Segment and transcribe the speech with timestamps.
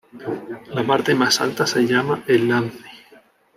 [0.73, 2.79] La parte más alta se llama El Lance.